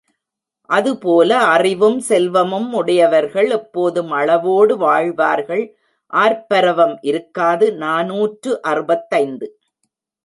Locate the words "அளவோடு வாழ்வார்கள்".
4.11-5.63